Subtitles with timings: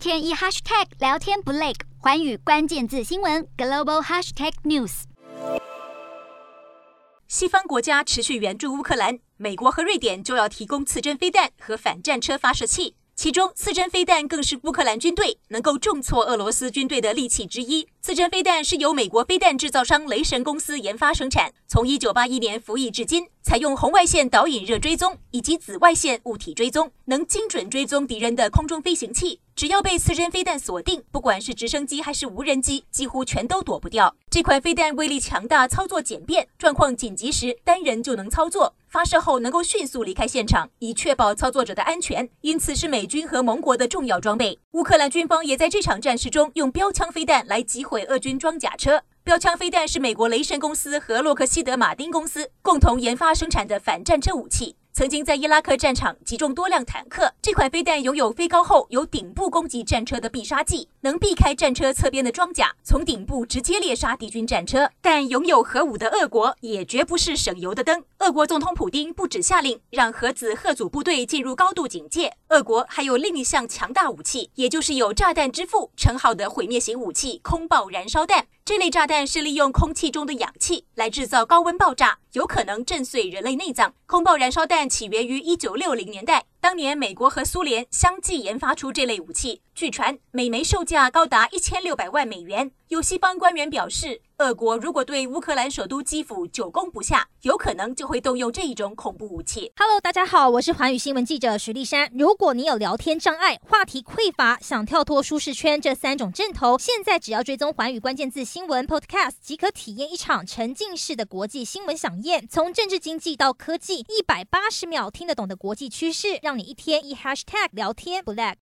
[0.00, 5.02] 天一 hashtag 聊天不累，环宇关键字新闻 global hashtag news。
[7.28, 12.96] 西方国家持续援助乌克兰，美国和瑞典就要提供次针飞弹和反战车发射器。
[13.22, 17.86] 其中，刺针飞弹更是乌克兰军队能够重挫俄罗斯军队的利器之一。
[18.00, 29.40] 刺针飞弹是由美国飞弹制造商雷神公司研发生产，从1981年服役至今，采用红外线导引热追踪以及紫外线物体追踪，能精准追踪敌人的空中飞行器。
[29.54, 34.16] 只要被刺针飞弹锁定，不管是直升机还是无人机，几乎全都躲不掉。
[34.30, 38.76] 这款飞弹威力强大，操作简便，状况紧急时单人就能操作。
[38.86, 44.60] 发射后能够迅速离开现场，以确保操作者的安全，因此是美军和盟国的重要装备。
[44.70, 49.02] 乌克兰军方也在这场战事中用标枪飞弹来击毁俄军装甲车。
[49.24, 54.76] 标枪飞弹是美国雷神公司和洛克希德马丁公司共同研发生产的反战车武器。
[54.92, 57.32] 曾经在伊拉克战场击中多辆坦克。
[57.40, 64.90] 这款飞弹拥有飞高后有顶部攻击战车的必杀技，能避开战车侧边的装甲，从顶部直接猎杀敌军战车。
[65.00, 68.02] 但拥有核武的俄国也绝不是省油的灯。
[68.18, 78.46] 俄国总统普丁不止下令让核子核组部队进入高度警戒，俄国还有另一项强大武器，也就是有“炸弹之父”称号的毁灭型武器——空爆燃烧弹。
[78.64, 83.94] 这类炸弹是利用空气中的氧气来制造高温爆炸，有可能震碎人类内脏。
[84.06, 92.70] 空爆燃烧弹起源于一九六零年代，当年美国和苏联相继研发出这类武器，据传每枚售价高达一千六百万美元。
[92.88, 99.70] 有西方官员表示，俄国如果对乌克兰首都基辅久攻不下，有可能就会动用这一种恐怖武器。
[99.76, 102.10] Hello，大家好，我是环宇新闻记者徐丽珊。
[102.14, 112.48] 如果你有聊天障碍、话题匮乏，想跳脱舒适圈这三种阵头，现在只要追踪环宇关键字新闻 Podcast，即可体验一场沉浸式的国际新闻饗宴。
[112.48, 118.54] 从政治经济到科技，一百八十秒听得懂的国际趋势，让你一天一 Hashtag 聊天不 lag。